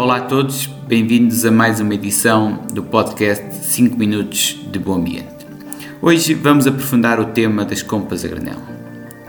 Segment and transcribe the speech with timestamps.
[0.00, 5.46] Olá a todos, bem-vindos a mais uma edição do podcast 5 Minutos de Bom Ambiente.
[6.00, 8.56] Hoje vamos aprofundar o tema das compras a granel.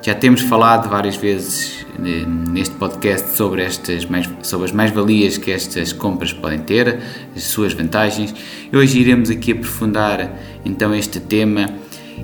[0.02, 4.08] Já temos falado várias vezes eh, neste podcast sobre, estas
[4.44, 7.00] sobre as mais-valias que estas compras podem ter,
[7.36, 8.34] as suas vantagens.
[8.72, 11.66] Hoje iremos aqui aprofundar então este tema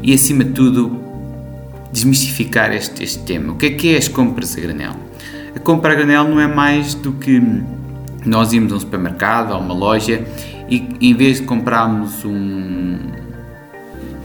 [0.01, 0.97] e, acima de tudo,
[1.91, 3.51] desmistificar este, este tema.
[3.51, 4.93] O que é que é as compras a granel?
[5.53, 7.41] A compra a granel não é mais do que
[8.27, 10.25] nós íamos a um supermercado, a uma loja
[10.69, 12.97] e em vez de comprarmos um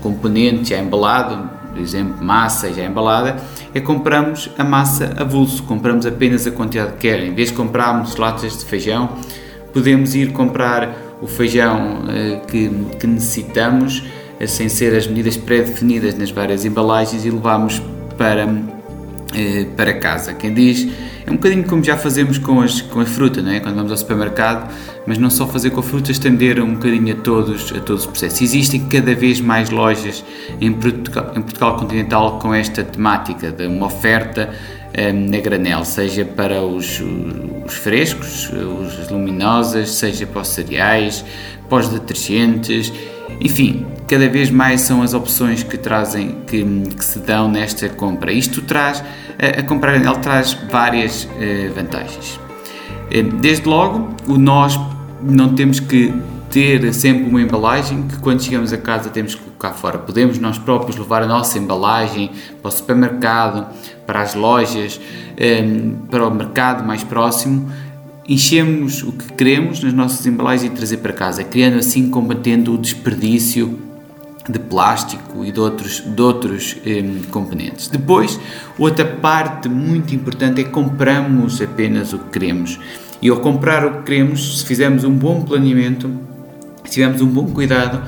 [0.02, 3.36] componente já embalado, por exemplo, massa já embalada,
[3.74, 7.22] é compramos a massa avulso, compramos apenas a quantidade que quer.
[7.24, 9.16] Em vez de comprarmos latas de feijão,
[9.72, 14.04] podemos ir comprar o feijão eh, que, que necessitamos,
[14.38, 17.80] eh, sem ser as medidas pré-definidas nas várias embalagens e levamos
[18.18, 18.46] para,
[19.76, 20.34] para casa.
[20.34, 20.88] Quem diz
[21.26, 23.60] é um bocadinho como já fazemos com, as, com a fruta, não é?
[23.60, 24.72] quando vamos ao supermercado,
[25.06, 28.06] mas não só fazer com a fruta, estender um bocadinho a todos, a todos os
[28.06, 28.42] processos.
[28.42, 30.24] Existem cada vez mais lojas
[30.60, 34.54] em Portugal, em Portugal continental com esta temática de uma oferta
[34.98, 37.02] um, na granel, seja para os,
[37.64, 41.24] os frescos, os luminosas, seja para os cereais,
[41.68, 42.92] para os detergentes,
[43.40, 48.32] enfim, cada vez mais são as opções que trazem, que, que se dão nesta compra.
[48.32, 49.02] Isto traz
[49.38, 52.38] a comprar granel traz várias eh, vantagens.
[53.10, 54.78] Eh, desde logo, o nós
[55.20, 56.14] não temos que
[56.52, 59.98] ter sempre uma embalagem que quando chegamos a casa temos que colocar fora.
[59.98, 63.66] Podemos nós próprios levar a nossa embalagem para o supermercado,
[64.06, 65.00] para as lojas,
[65.36, 65.64] eh,
[66.10, 67.72] para o mercado mais próximo,
[68.28, 72.78] enchemos o que queremos nas nossas embalagens e trazer para casa, criando assim, combatendo o
[72.78, 73.78] desperdício
[74.48, 77.88] de plástico e de outros, de outros um, componentes.
[77.88, 78.38] Depois,
[78.78, 82.78] outra parte muito importante é compramos apenas o que queremos.
[83.22, 86.10] E ao comprar o que queremos, se fizermos um bom planeamento,
[86.92, 88.02] tivermos um bom cuidado,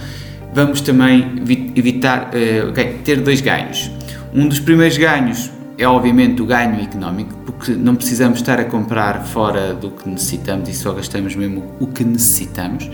[0.53, 1.43] vamos também
[1.75, 3.91] evitar uh, okay, ter dois ganhos.
[4.33, 9.25] Um dos primeiros ganhos é obviamente o ganho económico, porque não precisamos estar a comprar
[9.25, 12.89] fora do que necessitamos e só gastamos mesmo o que necessitamos.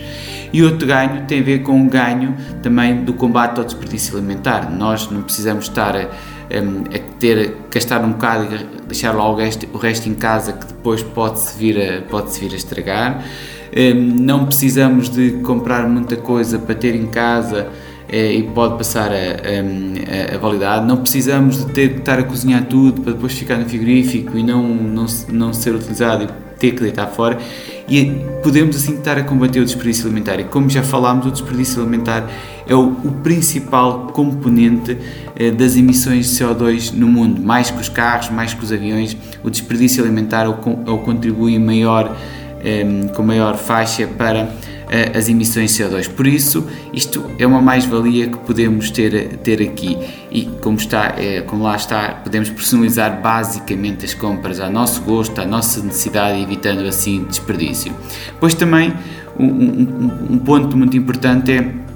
[0.52, 4.70] E outro ganho tem a ver com o ganho também do combate ao desperdício alimentar.
[4.70, 9.68] Nós não precisamos estar a, a ter, gastar um bocado e deixar lá o resto,
[9.72, 13.24] o resto em casa que depois pode-se vir, a, pode -se vir a estragar.
[14.20, 17.69] Não precisamos de comprar muita coisa para ter em casa
[18.12, 20.84] é, e pode passar a, a, a, validade.
[20.84, 24.42] Não precisamos de ter que estar a cozinhar tudo para depois ficar no frigorífico e
[24.42, 26.28] não, não, não ser utilizado e
[26.59, 27.38] ter que deitar fora.
[27.88, 28.06] E
[28.42, 30.38] podemos assim estar a combater o desperdício alimentar.
[30.41, 32.28] E como já falámos, o desperdício alimentar
[32.66, 34.97] é o, o principal componente
[35.34, 37.41] eh, das emissões de CO2 no mundo.
[37.41, 40.98] Mais que os carros, mais que os aviões, o desperdício alimentar é o, é o
[40.98, 42.39] contribui maior, eh,
[43.15, 44.48] com maior faixa para
[45.16, 46.09] as emissões de CO2.
[46.09, 49.97] Por isso, isto é uma mais-valia que podemos ter, ter aqui
[50.32, 55.41] e como, está, é, como lá está, podemos personalizar basicamente as compras ao nosso gosto,
[55.41, 57.94] à nossa necessidade, evitando assim desperdício.
[58.41, 58.92] Pois também
[59.38, 61.91] um, um, um ponto muito importante é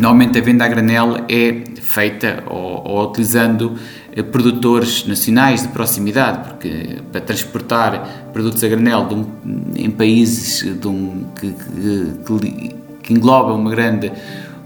[0.00, 3.99] Normalmente a venda a granel é feita ou, ou utilizando eh,
[4.32, 11.52] produtores nacionais de proximidade, porque para transportar produtos a granel um, em países um, que,
[11.52, 12.70] que,
[13.02, 14.10] que, engloba uma grande,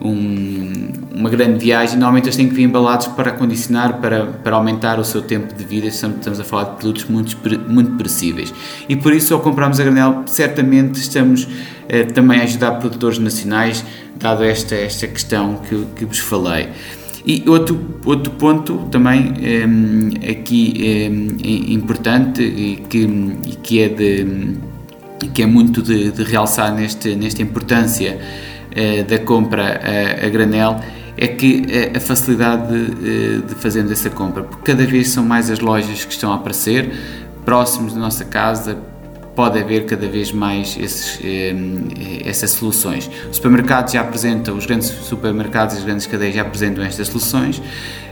[0.01, 4.99] um, uma grande viagem, normalmente eles têm que vir embalados para acondicionar, para, para aumentar
[4.99, 7.37] o seu tempo de vida, estamos a falar de produtos muito,
[7.69, 8.53] muito perecíveis.
[8.89, 11.47] E por isso, ao comprarmos a granel, certamente estamos
[11.89, 13.85] eh, também a ajudar produtores nacionais,
[14.17, 16.71] dado esta, esta questão que, que vos falei.
[17.27, 19.33] E outro, outro ponto também
[19.67, 23.07] um, aqui um, importante e que,
[23.63, 24.57] que é de
[25.33, 30.81] que é muito de, de realçar neste, nesta importância uh, da compra a, a, granel
[31.17, 31.63] é que
[31.95, 36.05] a, a facilidade de, de fazermos essa compra, porque cada vez são mais as lojas
[36.05, 36.93] que estão a aparecer
[37.43, 38.77] próximos da nossa casa,
[39.35, 41.55] pode haver cada vez mais esses, eh,
[42.25, 43.11] essas soluções.
[43.31, 47.61] Os supermercados já apresentam, os grandes supermercados e as grandes cadeias já apresentam estas soluções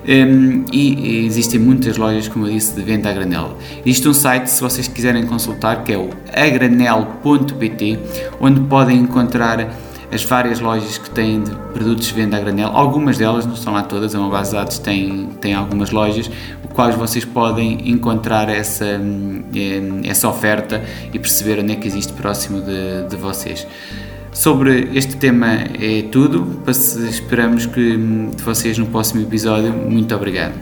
[0.06, 0.26] eh,
[0.72, 3.56] e existem muitas lojas, como eu disse, de venda a granel.
[3.86, 7.98] Existe um site, se vocês quiserem consultar, que é o agranel.pt,
[8.40, 12.68] onde podem encontrar as várias lojas que têm de produtos de venda a granel.
[12.68, 16.30] Algumas delas, não estão lá todas, é uma base de dados, tem, tem algumas lojas,
[16.74, 20.82] quais vocês podem encontrar essa, eh, essa oferta
[21.12, 23.66] e perceber onde é que existe próximo de, de vocês.
[24.32, 25.46] Sobre este tema
[25.78, 26.62] é tudo.
[26.66, 27.96] Esperamos que
[28.34, 29.72] de vocês no próximo episódio.
[29.72, 30.54] Muito obrigado.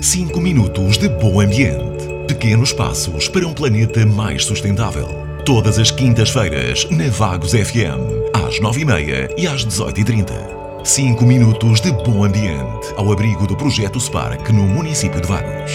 [0.00, 2.08] 5 minutos de bom ambiente.
[2.28, 5.29] Pequenos passos para um planeta mais sustentável.
[5.44, 10.84] Todas as quintas-feiras na Vagos FM, às 9h30 e às 18h30.
[10.84, 15.72] 5 minutos de bom ambiente ao abrigo do projeto Spark no município de Vagos.